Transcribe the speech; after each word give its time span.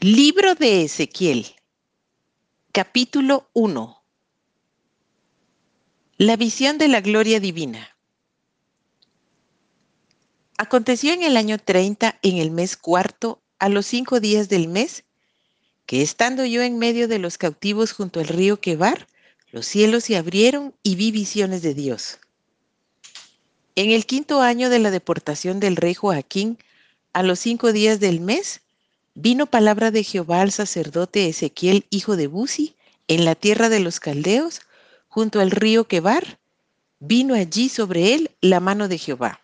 Libro 0.00 0.54
de 0.54 0.84
Ezequiel, 0.84 1.56
capítulo 2.70 3.50
1. 3.52 4.00
La 6.18 6.36
visión 6.36 6.78
de 6.78 6.86
la 6.86 7.00
gloria 7.00 7.40
divina. 7.40 7.96
Aconteció 10.56 11.12
en 11.12 11.24
el 11.24 11.36
año 11.36 11.58
30, 11.58 12.16
en 12.22 12.36
el 12.36 12.52
mes 12.52 12.76
cuarto, 12.76 13.42
a 13.58 13.68
los 13.68 13.86
cinco 13.86 14.20
días 14.20 14.48
del 14.48 14.68
mes, 14.68 15.02
que 15.84 16.00
estando 16.00 16.44
yo 16.44 16.62
en 16.62 16.78
medio 16.78 17.08
de 17.08 17.18
los 17.18 17.36
cautivos 17.36 17.90
junto 17.90 18.20
al 18.20 18.28
río 18.28 18.60
Quebar, 18.60 19.08
los 19.50 19.66
cielos 19.66 20.04
se 20.04 20.16
abrieron 20.16 20.76
y 20.84 20.94
vi 20.94 21.10
visiones 21.10 21.60
de 21.62 21.74
Dios. 21.74 22.20
En 23.74 23.90
el 23.90 24.06
quinto 24.06 24.42
año 24.42 24.70
de 24.70 24.78
la 24.78 24.92
deportación 24.92 25.58
del 25.58 25.74
rey 25.74 25.94
Joaquín, 25.94 26.56
a 27.12 27.24
los 27.24 27.40
cinco 27.40 27.72
días 27.72 27.98
del 27.98 28.20
mes, 28.20 28.60
Vino 29.20 29.46
palabra 29.46 29.90
de 29.90 30.04
Jehová 30.04 30.42
al 30.42 30.52
sacerdote 30.52 31.28
Ezequiel, 31.28 31.86
hijo 31.90 32.14
de 32.14 32.28
Buzi, 32.28 32.76
en 33.08 33.24
la 33.24 33.34
tierra 33.34 33.68
de 33.68 33.80
los 33.80 33.98
caldeos, 33.98 34.60
junto 35.08 35.40
al 35.40 35.50
río 35.50 35.88
Quebar. 35.88 36.38
Vino 37.00 37.34
allí 37.34 37.68
sobre 37.68 38.14
él 38.14 38.30
la 38.40 38.60
mano 38.60 38.86
de 38.86 38.96
Jehová. 38.96 39.40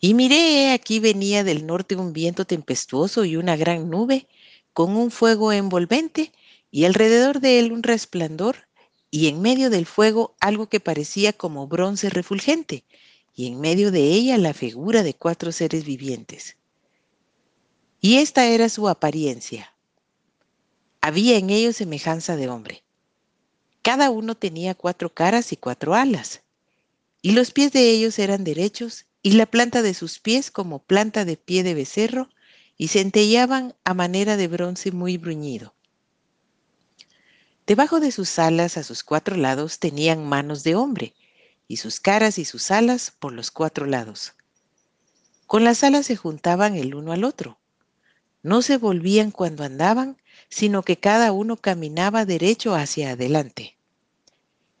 Y 0.00 0.14
miré, 0.14 0.72
aquí 0.72 0.98
venía 0.98 1.44
del 1.44 1.66
norte 1.66 1.94
un 1.94 2.14
viento 2.14 2.46
tempestuoso 2.46 3.26
y 3.26 3.36
una 3.36 3.54
gran 3.54 3.90
nube, 3.90 4.26
con 4.72 4.96
un 4.96 5.10
fuego 5.10 5.52
envolvente, 5.52 6.32
y 6.70 6.86
alrededor 6.86 7.40
de 7.40 7.58
él 7.58 7.72
un 7.72 7.82
resplandor, 7.82 8.66
y 9.10 9.28
en 9.28 9.42
medio 9.42 9.68
del 9.68 9.84
fuego 9.84 10.36
algo 10.40 10.70
que 10.70 10.80
parecía 10.80 11.34
como 11.34 11.66
bronce 11.66 12.08
refulgente, 12.08 12.82
y 13.34 13.46
en 13.46 13.60
medio 13.60 13.90
de 13.90 14.04
ella 14.04 14.38
la 14.38 14.54
figura 14.54 15.02
de 15.02 15.12
cuatro 15.12 15.52
seres 15.52 15.84
vivientes. 15.84 16.56
Y 18.00 18.16
esta 18.16 18.46
era 18.46 18.70
su 18.70 18.88
apariencia. 18.88 19.74
Había 21.02 21.36
en 21.36 21.50
ellos 21.50 21.76
semejanza 21.76 22.36
de 22.36 22.48
hombre. 22.48 22.82
Cada 23.82 24.10
uno 24.10 24.34
tenía 24.34 24.74
cuatro 24.74 25.12
caras 25.12 25.52
y 25.52 25.56
cuatro 25.56 25.94
alas, 25.94 26.42
y 27.22 27.32
los 27.32 27.50
pies 27.50 27.72
de 27.72 27.90
ellos 27.90 28.18
eran 28.18 28.44
derechos, 28.44 29.04
y 29.22 29.32
la 29.32 29.44
planta 29.44 29.82
de 29.82 29.92
sus 29.92 30.18
pies 30.18 30.50
como 30.50 30.78
planta 30.78 31.26
de 31.26 31.36
pie 31.36 31.62
de 31.62 31.74
becerro, 31.74 32.30
y 32.78 32.88
centellaban 32.88 33.74
a 33.84 33.92
manera 33.92 34.38
de 34.38 34.48
bronce 34.48 34.92
muy 34.92 35.18
bruñido. 35.18 35.74
Debajo 37.66 38.00
de 38.00 38.10
sus 38.10 38.38
alas 38.38 38.78
a 38.78 38.82
sus 38.82 39.04
cuatro 39.04 39.36
lados 39.36 39.78
tenían 39.78 40.26
manos 40.26 40.64
de 40.64 40.74
hombre, 40.74 41.14
y 41.68 41.76
sus 41.76 42.00
caras 42.00 42.38
y 42.38 42.46
sus 42.46 42.70
alas 42.70 43.12
por 43.18 43.32
los 43.32 43.50
cuatro 43.50 43.84
lados. 43.84 44.32
Con 45.46 45.64
las 45.64 45.84
alas 45.84 46.06
se 46.06 46.16
juntaban 46.16 46.74
el 46.74 46.94
uno 46.94 47.12
al 47.12 47.24
otro, 47.24 47.59
no 48.42 48.62
se 48.62 48.76
volvían 48.76 49.30
cuando 49.30 49.64
andaban, 49.64 50.16
sino 50.48 50.82
que 50.82 50.98
cada 50.98 51.32
uno 51.32 51.56
caminaba 51.56 52.24
derecho 52.24 52.74
hacia 52.74 53.10
adelante. 53.10 53.76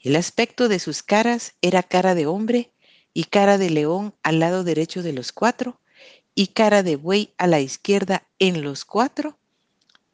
El 0.00 0.16
aspecto 0.16 0.68
de 0.68 0.78
sus 0.78 1.02
caras 1.02 1.54
era 1.62 1.82
cara 1.82 2.14
de 2.14 2.26
hombre 2.26 2.72
y 3.12 3.24
cara 3.24 3.58
de 3.58 3.70
león 3.70 4.14
al 4.22 4.38
lado 4.38 4.62
derecho 4.62 5.02
de 5.02 5.12
los 5.12 5.32
cuatro 5.32 5.80
y 6.34 6.48
cara 6.48 6.82
de 6.82 6.96
buey 6.96 7.32
a 7.38 7.46
la 7.46 7.60
izquierda 7.60 8.26
en 8.38 8.62
los 8.62 8.84
cuatro 8.84 9.38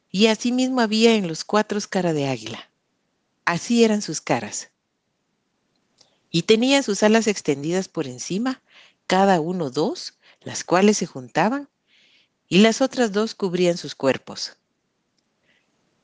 y 0.09 0.27
asimismo 0.27 0.79
había 0.79 1.15
en 1.15 1.27
los 1.27 1.43
cuatro 1.43 1.79
cara 1.89 2.13
de 2.13 2.27
águila. 2.27 2.69
Así 3.45 3.83
eran 3.83 4.01
sus 4.01 4.21
caras. 4.21 4.71
Y 6.29 6.43
tenía 6.43 6.81
sus 6.81 7.03
alas 7.03 7.27
extendidas 7.27 7.87
por 7.87 8.07
encima, 8.07 8.61
cada 9.05 9.41
uno 9.41 9.69
dos, 9.69 10.17
las 10.41 10.63
cuales 10.63 10.97
se 10.97 11.05
juntaban 11.05 11.69
y 12.53 12.59
las 12.59 12.81
otras 12.81 13.11
dos 13.11 13.33
cubrían 13.33 13.77
sus 13.77 13.95
cuerpos. 13.95 14.57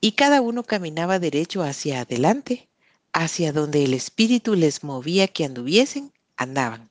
Y 0.01 0.13
cada 0.13 0.41
uno 0.41 0.63
caminaba 0.63 1.19
derecho 1.19 1.61
hacia 1.61 2.01
adelante, 2.01 2.69
hacia 3.13 3.53
donde 3.53 3.83
el 3.83 3.93
espíritu 3.93 4.55
les 4.55 4.83
movía 4.83 5.27
que 5.27 5.45
anduviesen, 5.45 6.11
andaban. 6.37 6.89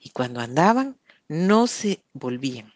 Y 0.00 0.08
cuando 0.08 0.40
andaban, 0.40 0.96
no 1.28 1.66
se 1.66 2.02
volvían. 2.14 2.72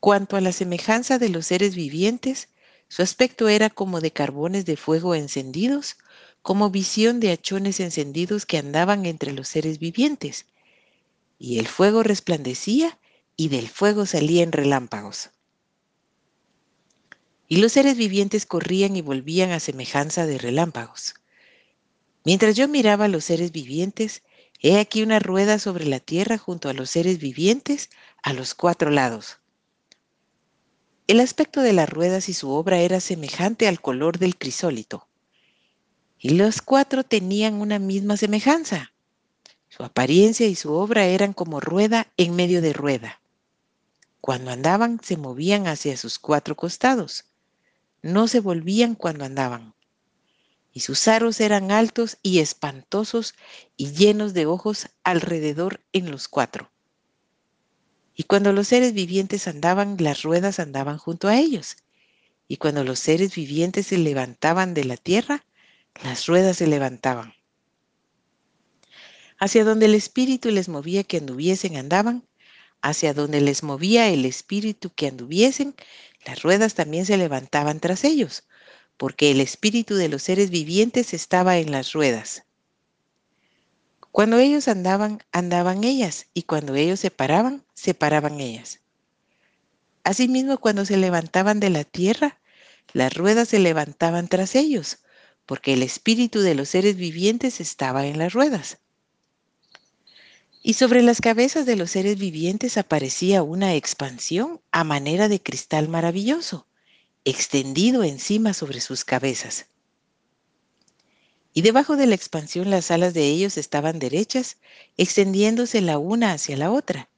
Cuanto 0.00 0.38
a 0.38 0.40
la 0.40 0.52
semejanza 0.52 1.18
de 1.18 1.28
los 1.28 1.44
seres 1.44 1.74
vivientes, 1.74 2.48
su 2.88 3.02
aspecto 3.02 3.48
era 3.48 3.68
como 3.68 4.00
de 4.00 4.10
carbones 4.10 4.64
de 4.64 4.78
fuego 4.78 5.14
encendidos, 5.14 5.98
como 6.40 6.70
visión 6.70 7.20
de 7.20 7.30
hachones 7.30 7.78
encendidos 7.78 8.46
que 8.46 8.56
andaban 8.56 9.04
entre 9.04 9.34
los 9.34 9.48
seres 9.48 9.78
vivientes. 9.78 10.46
Y 11.38 11.58
el 11.58 11.68
fuego 11.68 12.02
resplandecía 12.02 12.98
y 13.36 13.48
del 13.48 13.68
fuego 13.68 14.06
salían 14.06 14.52
relámpagos. 14.52 15.30
Y 17.48 17.58
los 17.58 17.72
seres 17.72 17.96
vivientes 17.96 18.46
corrían 18.46 18.96
y 18.96 19.02
volvían 19.02 19.52
a 19.52 19.60
semejanza 19.60 20.26
de 20.26 20.38
relámpagos. 20.38 21.14
Mientras 22.24 22.56
yo 22.56 22.66
miraba 22.66 23.04
a 23.04 23.08
los 23.08 23.24
seres 23.24 23.52
vivientes, 23.52 24.22
he 24.60 24.78
aquí 24.80 25.02
una 25.02 25.20
rueda 25.20 25.58
sobre 25.58 25.84
la 25.84 26.00
tierra 26.00 26.38
junto 26.38 26.68
a 26.68 26.72
los 26.72 26.90
seres 26.90 27.18
vivientes 27.18 27.90
a 28.22 28.32
los 28.32 28.54
cuatro 28.54 28.90
lados. 28.90 29.38
El 31.06 31.20
aspecto 31.20 31.60
de 31.60 31.72
las 31.72 31.88
ruedas 31.88 32.28
y 32.28 32.34
su 32.34 32.50
obra 32.50 32.80
era 32.80 32.98
semejante 32.98 33.68
al 33.68 33.80
color 33.80 34.18
del 34.18 34.36
crisólito. 34.36 35.06
Y 36.18 36.30
los 36.30 36.62
cuatro 36.62 37.04
tenían 37.04 37.60
una 37.60 37.78
misma 37.78 38.16
semejanza. 38.16 38.92
Su 39.68 39.84
apariencia 39.84 40.48
y 40.48 40.56
su 40.56 40.72
obra 40.72 41.06
eran 41.06 41.32
como 41.32 41.60
rueda 41.60 42.08
en 42.16 42.34
medio 42.34 42.60
de 42.60 42.72
rueda. 42.72 43.20
Cuando 44.26 44.50
andaban 44.50 44.98
se 45.04 45.16
movían 45.16 45.68
hacia 45.68 45.96
sus 45.96 46.18
cuatro 46.18 46.56
costados. 46.56 47.26
No 48.02 48.26
se 48.26 48.40
volvían 48.40 48.96
cuando 48.96 49.24
andaban. 49.24 49.76
Y 50.72 50.80
sus 50.80 51.06
aros 51.06 51.40
eran 51.40 51.70
altos 51.70 52.18
y 52.24 52.40
espantosos 52.40 53.36
y 53.76 53.92
llenos 53.92 54.34
de 54.34 54.46
ojos 54.46 54.88
alrededor 55.04 55.80
en 55.92 56.10
los 56.10 56.26
cuatro. 56.26 56.72
Y 58.16 58.24
cuando 58.24 58.52
los 58.52 58.66
seres 58.66 58.94
vivientes 58.94 59.46
andaban, 59.46 59.96
las 60.00 60.24
ruedas 60.24 60.58
andaban 60.58 60.98
junto 60.98 61.28
a 61.28 61.36
ellos. 61.36 61.76
Y 62.48 62.56
cuando 62.56 62.82
los 62.82 62.98
seres 62.98 63.32
vivientes 63.32 63.86
se 63.86 63.98
levantaban 63.98 64.74
de 64.74 64.86
la 64.86 64.96
tierra, 64.96 65.46
las 66.02 66.26
ruedas 66.26 66.56
se 66.56 66.66
levantaban. 66.66 67.32
Hacia 69.38 69.62
donde 69.62 69.86
el 69.86 69.94
espíritu 69.94 70.50
les 70.50 70.68
movía 70.68 71.04
que 71.04 71.18
anduviesen 71.18 71.76
andaban, 71.76 72.26
hacia 72.82 73.14
donde 73.14 73.40
les 73.40 73.62
movía 73.62 74.08
el 74.08 74.24
espíritu 74.24 74.90
que 74.94 75.08
anduviesen, 75.08 75.74
las 76.24 76.42
ruedas 76.42 76.74
también 76.74 77.06
se 77.06 77.16
levantaban 77.16 77.80
tras 77.80 78.04
ellos, 78.04 78.44
porque 78.96 79.30
el 79.30 79.40
espíritu 79.40 79.94
de 79.94 80.08
los 80.08 80.22
seres 80.22 80.50
vivientes 80.50 81.14
estaba 81.14 81.58
en 81.58 81.70
las 81.70 81.92
ruedas. 81.92 82.44
Cuando 84.10 84.38
ellos 84.38 84.66
andaban, 84.68 85.22
andaban 85.30 85.84
ellas, 85.84 86.26
y 86.32 86.44
cuando 86.44 86.74
ellos 86.74 87.00
se 87.00 87.10
paraban, 87.10 87.64
se 87.74 87.92
paraban 87.92 88.40
ellas. 88.40 88.80
Asimismo, 90.04 90.58
cuando 90.58 90.84
se 90.86 90.96
levantaban 90.96 91.60
de 91.60 91.70
la 91.70 91.84
tierra, 91.84 92.40
las 92.92 93.12
ruedas 93.12 93.48
se 93.48 93.58
levantaban 93.58 94.28
tras 94.28 94.54
ellos, 94.54 95.00
porque 95.44 95.74
el 95.74 95.82
espíritu 95.82 96.40
de 96.40 96.54
los 96.54 96.70
seres 96.70 96.96
vivientes 96.96 97.60
estaba 97.60 98.06
en 98.06 98.18
las 98.18 98.32
ruedas. 98.32 98.78
Y 100.62 100.74
sobre 100.74 101.02
las 101.02 101.20
cabezas 101.20 101.66
de 101.66 101.76
los 101.76 101.92
seres 101.92 102.18
vivientes 102.18 102.76
aparecía 102.76 103.42
una 103.42 103.74
expansión 103.74 104.60
a 104.72 104.84
manera 104.84 105.28
de 105.28 105.40
cristal 105.40 105.88
maravilloso, 105.88 106.66
extendido 107.24 108.04
encima 108.04 108.52
sobre 108.54 108.80
sus 108.80 109.04
cabezas. 109.04 109.66
Y 111.52 111.62
debajo 111.62 111.96
de 111.96 112.06
la 112.06 112.14
expansión 112.14 112.68
las 112.68 112.90
alas 112.90 113.14
de 113.14 113.28
ellos 113.28 113.56
estaban 113.56 113.98
derechas, 113.98 114.58
extendiéndose 114.96 115.80
la 115.80 115.98
una 115.98 116.32
hacia 116.32 116.56
la 116.56 116.70
otra, 116.70 117.08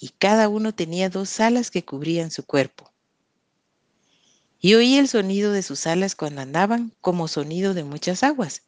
y 0.00 0.10
cada 0.18 0.48
uno 0.48 0.74
tenía 0.74 1.10
dos 1.10 1.38
alas 1.40 1.70
que 1.70 1.84
cubrían 1.84 2.30
su 2.30 2.44
cuerpo. 2.44 2.92
Y 4.60 4.74
oí 4.74 4.96
el 4.96 5.08
sonido 5.08 5.52
de 5.52 5.62
sus 5.62 5.86
alas 5.86 6.16
cuando 6.16 6.40
andaban 6.40 6.92
como 7.00 7.28
sonido 7.28 7.74
de 7.74 7.84
muchas 7.84 8.24
aguas, 8.24 8.62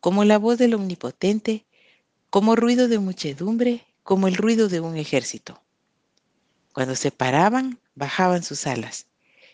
como 0.00 0.24
la 0.24 0.38
voz 0.38 0.58
del 0.58 0.74
Omnipotente 0.74 1.64
como 2.30 2.56
ruido 2.56 2.88
de 2.88 2.98
muchedumbre, 2.98 3.86
como 4.02 4.28
el 4.28 4.36
ruido 4.36 4.68
de 4.68 4.80
un 4.80 4.96
ejército. 4.96 5.62
Cuando 6.74 6.94
se 6.94 7.10
paraban, 7.10 7.80
bajaban 7.94 8.42
sus 8.42 8.66
alas, 8.66 9.06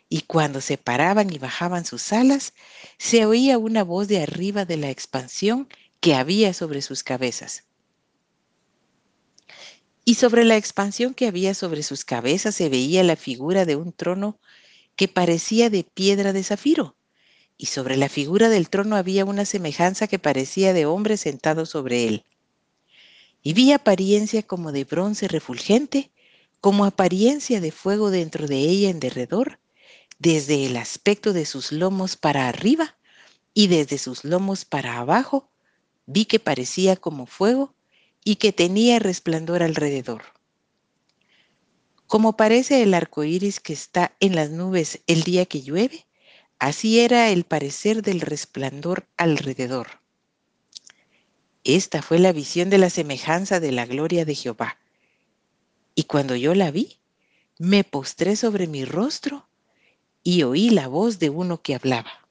y 0.08 0.22
cuando 0.22 0.60
se 0.60 0.76
paraban 0.76 1.32
y 1.32 1.38
bajaban 1.38 1.84
sus 1.84 2.12
alas, 2.12 2.52
se 2.98 3.26
oía 3.26 3.58
una 3.58 3.84
voz 3.84 4.08
de 4.08 4.20
arriba 4.22 4.64
de 4.64 4.76
la 4.76 4.90
expansión 4.90 5.68
que 6.00 6.14
había 6.14 6.52
sobre 6.52 6.82
sus 6.82 7.04
cabezas. 7.04 7.64
Y 10.04 10.16
sobre 10.16 10.44
la 10.44 10.56
expansión 10.56 11.14
que 11.14 11.28
había 11.28 11.54
sobre 11.54 11.82
sus 11.82 12.04
cabezas 12.04 12.56
se 12.56 12.68
veía 12.68 13.04
la 13.04 13.16
figura 13.16 13.64
de 13.64 13.76
un 13.76 13.92
trono 13.92 14.38
que 14.96 15.06
parecía 15.06 15.70
de 15.70 15.84
piedra 15.84 16.32
de 16.32 16.42
zafiro, 16.42 16.96
y 17.56 17.66
sobre 17.66 17.96
la 17.96 18.08
figura 18.08 18.48
del 18.48 18.68
trono 18.68 18.96
había 18.96 19.24
una 19.24 19.44
semejanza 19.44 20.08
que 20.08 20.18
parecía 20.18 20.72
de 20.72 20.86
hombre 20.86 21.16
sentado 21.16 21.66
sobre 21.66 22.08
él 22.08 22.24
y 23.44 23.52
vi 23.52 23.72
apariencia 23.72 24.42
como 24.42 24.72
de 24.72 24.84
bronce 24.84 25.28
refulgente, 25.28 26.10
como 26.60 26.86
apariencia 26.86 27.60
de 27.60 27.70
fuego 27.70 28.10
dentro 28.10 28.48
de 28.48 28.56
ella 28.56 28.88
en 28.88 28.98
derredor, 28.98 29.60
desde 30.18 30.64
el 30.64 30.78
aspecto 30.78 31.34
de 31.34 31.44
sus 31.44 31.70
lomos 31.70 32.16
para 32.16 32.48
arriba 32.48 32.96
y 33.52 33.66
desde 33.66 33.98
sus 33.98 34.24
lomos 34.24 34.64
para 34.64 34.98
abajo, 34.98 35.50
vi 36.06 36.24
que 36.24 36.40
parecía 36.40 36.96
como 36.96 37.26
fuego 37.26 37.74
y 38.24 38.36
que 38.36 38.52
tenía 38.52 38.98
resplandor 38.98 39.62
alrededor. 39.62 40.22
Como 42.06 42.38
parece 42.38 42.82
el 42.82 42.94
arco 42.94 43.24
iris 43.24 43.60
que 43.60 43.74
está 43.74 44.16
en 44.20 44.34
las 44.34 44.48
nubes 44.50 45.02
el 45.06 45.22
día 45.22 45.44
que 45.44 45.60
llueve, 45.60 46.06
así 46.58 47.00
era 47.00 47.28
el 47.28 47.44
parecer 47.44 48.00
del 48.00 48.22
resplandor 48.22 49.06
alrededor. 49.18 50.03
Esta 51.64 52.02
fue 52.02 52.18
la 52.18 52.32
visión 52.32 52.68
de 52.68 52.78
la 52.78 52.90
semejanza 52.90 53.58
de 53.58 53.72
la 53.72 53.86
gloria 53.86 54.26
de 54.26 54.34
Jehová. 54.34 54.78
Y 55.94 56.04
cuando 56.04 56.36
yo 56.36 56.54
la 56.54 56.70
vi, 56.70 56.98
me 57.58 57.84
postré 57.84 58.36
sobre 58.36 58.66
mi 58.66 58.84
rostro 58.84 59.48
y 60.22 60.42
oí 60.42 60.70
la 60.70 60.88
voz 60.88 61.18
de 61.18 61.30
uno 61.30 61.62
que 61.62 61.74
hablaba. 61.74 62.23